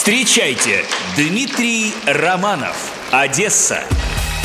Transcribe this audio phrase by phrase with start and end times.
[0.00, 3.84] Встречайте, Дмитрий Романов, Одесса.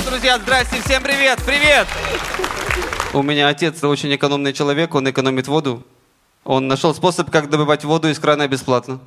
[0.06, 1.88] Друзья, здрасте, всем привет, привет!
[3.14, 5.82] У меня отец очень экономный человек, он экономит воду.
[6.44, 9.00] Он нашел способ, как добывать воду из крана бесплатно.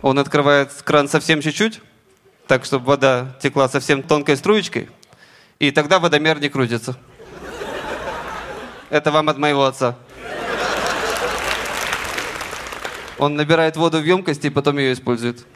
[0.00, 1.80] Он открывает кран совсем чуть-чуть,
[2.46, 4.88] так, чтобы вода текла совсем тонкой струечкой,
[5.58, 6.96] и тогда водомер не крутится.
[8.90, 9.96] Это вам от моего отца.
[13.18, 15.46] Он набирает воду в емкости и потом ее использует.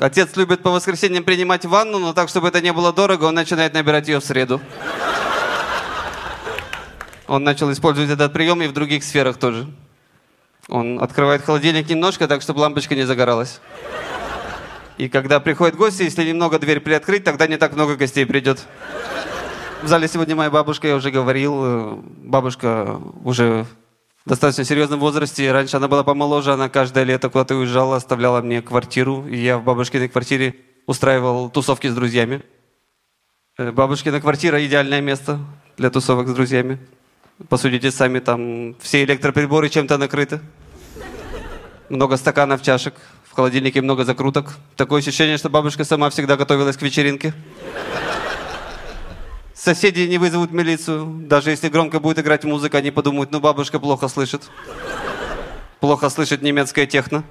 [0.00, 3.74] Отец любит по воскресеньям принимать ванну, но так, чтобы это не было дорого, он начинает
[3.74, 4.60] набирать ее в среду.
[7.28, 9.66] Он начал использовать этот прием и в других сферах тоже.
[10.68, 13.60] Он открывает холодильник немножко, так, чтобы лампочка не загоралась.
[14.98, 18.64] И когда приходят гости, если немного дверь приоткрыть, тогда не так много гостей придет.
[19.82, 23.66] В зале сегодня моя бабушка, я уже говорил, э, бабушка уже
[24.26, 25.50] достаточно серьезном возрасте.
[25.52, 29.26] Раньше она была помоложе, она каждое лето куда-то уезжала, оставляла мне квартиру.
[29.26, 30.54] И я в бабушкиной квартире
[30.86, 32.42] устраивал тусовки с друзьями.
[33.56, 35.38] Э, Бабушкина квартира– идеальное место
[35.76, 36.78] для тусовок с друзьями.
[37.48, 40.40] Посудите сами, там все электроприборы чем-то накрыты.
[41.88, 44.56] Много стаканов, чашек, в холодильнике много закруток.
[44.76, 47.34] Такое ощущение, что бабушка сама всегда готовилась к вечеринке.
[49.64, 51.06] Соседи не вызовут милицию.
[51.26, 54.42] Даже если громко будет играть музыка, они подумают, ну бабушка плохо слышит.
[55.80, 57.24] Плохо слышит немецкая техно.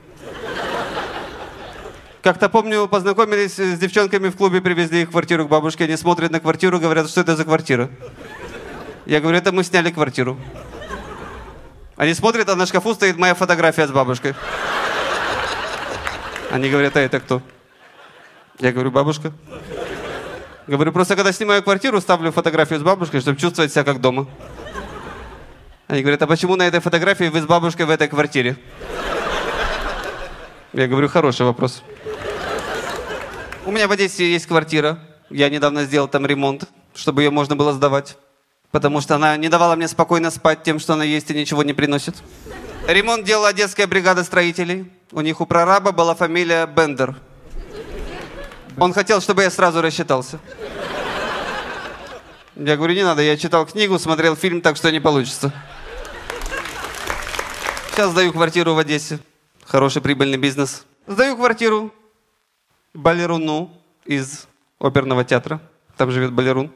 [2.23, 5.83] Как-то помню, познакомились с девчонками в клубе, привезли их в квартиру к бабушке.
[5.83, 7.91] Они смотрят на квартиру, говорят, что это за квартира.
[9.05, 10.35] Я говорю, это мы сняли квартиру.
[11.97, 14.33] Они смотрят, а на шкафу стоит моя фотография с бабушкой.
[16.49, 17.43] Они говорят, а это кто?
[18.57, 19.31] Я говорю, бабушка.
[20.67, 24.27] Говорю, просто когда снимаю квартиру, ставлю фотографию с бабушкой, чтобы чувствовать себя как дома.
[25.87, 28.55] Они говорят, а почему на этой фотографии вы с бабушкой в этой квартире?
[30.71, 31.83] Я говорю, хороший вопрос.
[33.65, 34.99] У меня в Одессе есть квартира.
[35.29, 36.63] Я недавно сделал там ремонт,
[36.95, 38.17] чтобы ее можно было сдавать.
[38.71, 41.73] Потому что она не давала мне спокойно спать тем, что она есть и ничего не
[41.73, 42.15] приносит.
[42.87, 44.91] Ремонт делала Одесская бригада строителей.
[45.11, 47.15] У них у прораба была фамилия Бендер.
[48.77, 50.39] Он хотел, чтобы я сразу рассчитался.
[52.55, 55.51] Я говорю, не надо, я читал книгу, смотрел фильм, так что не получится.
[57.91, 59.19] Сейчас сдаю квартиру в Одессе.
[59.65, 60.85] Хороший прибыльный бизнес.
[61.07, 61.93] Сдаю квартиру
[62.93, 63.71] балеруну
[64.05, 64.47] из
[64.79, 65.59] оперного театра.
[65.97, 66.71] Там живет балерун.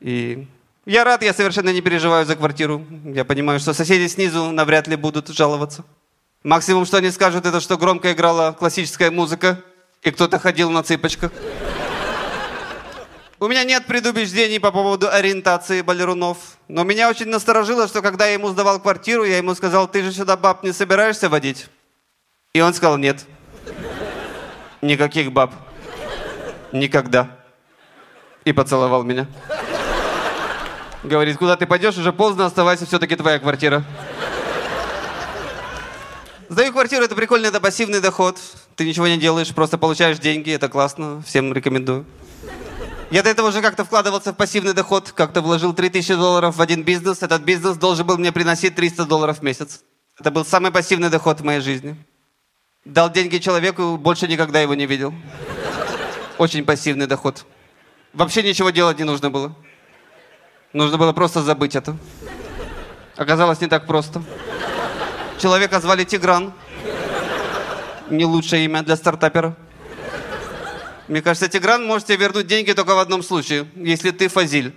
[0.00, 0.46] И
[0.84, 2.84] я рад, я совершенно не переживаю за квартиру.
[3.04, 5.84] Я понимаю, что соседи снизу навряд ли будут жаловаться.
[6.42, 9.62] Максимум, что они скажут, это что громко играла классическая музыка,
[10.02, 11.32] и кто-то ходил на цыпочках.
[13.38, 16.38] У меня нет предубеждений по поводу ориентации балерунов.
[16.68, 20.12] Но меня очень насторожило, что когда я ему сдавал квартиру, я ему сказал, ты же
[20.12, 21.66] сюда баб не собираешься водить?
[22.54, 23.26] И он сказал, нет.
[24.80, 25.52] Никаких баб.
[26.72, 27.36] Никогда.
[28.46, 29.26] И поцеловал меня.
[31.02, 33.84] Говорит, куда ты пойдешь, уже поздно, оставайся, все-таки твоя квартира.
[36.48, 38.38] Сдаю квартиру, это прикольно, это пассивный доход.
[38.76, 42.04] Ты ничего не делаешь, просто получаешь деньги, это классно, всем рекомендую.
[43.10, 46.82] Я до этого уже как-то вкладывался в пассивный доход, как-то вложил 3000 долларов в один
[46.82, 47.22] бизнес.
[47.22, 49.82] Этот бизнес должен был мне приносить 300 долларов в месяц.
[50.18, 51.96] Это был самый пассивный доход в моей жизни.
[52.84, 55.14] Дал деньги человеку, больше никогда его не видел.
[56.36, 57.46] Очень пассивный доход.
[58.12, 59.54] Вообще ничего делать не нужно было.
[60.74, 61.96] Нужно было просто забыть это.
[63.16, 64.22] Оказалось, не так просто.
[65.40, 66.52] Человека звали Тигран.
[68.10, 69.56] Не лучшее имя для стартапера.
[71.08, 74.74] Мне кажется, Тигран может тебе вернуть деньги только в одном случае, если ты Фазиль.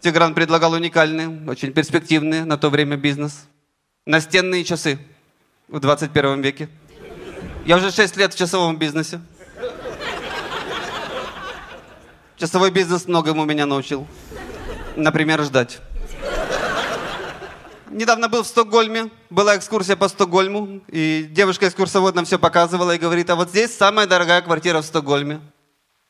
[0.00, 3.44] Тигран предлагал уникальный, очень перспективный на то время бизнес.
[4.04, 4.98] Настенные часы
[5.68, 6.68] в 21 веке.
[7.64, 9.20] Я уже 6 лет в часовом бизнесе.
[12.36, 14.06] Часовой бизнес многому меня научил.
[14.96, 15.80] Например, ждать.
[17.92, 23.28] Недавно был в Стокгольме, была экскурсия по Стокгольму, и девушка-экскурсовод нам все показывала и говорит,
[23.28, 25.42] а вот здесь самая дорогая квартира в Стокгольме.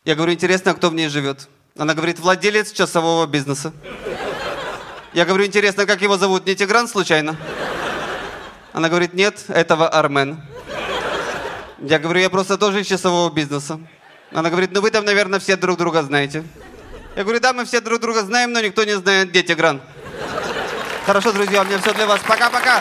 [0.05, 1.49] Я говорю, интересно, а кто в ней живет?
[1.77, 3.73] Она говорит, владелец часового бизнеса.
[5.12, 6.47] Я говорю, интересно, как его зовут?
[6.47, 7.37] Не Тигран случайно?
[8.73, 10.41] Она говорит, нет, этого Армен.
[11.81, 13.81] Я говорю, я просто тоже из часового бизнеса.
[14.31, 16.45] Она говорит, ну вы там, наверное, все друг друга знаете.
[17.17, 19.81] Я говорю, да, мы все друг друга знаем, но никто не знает, где Тигран.
[21.07, 22.21] Хорошо, друзья, у меня все для вас.
[22.27, 22.81] Пока-пока.